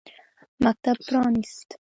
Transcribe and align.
مکتب 0.63 0.95
پرانیست. 1.07 1.79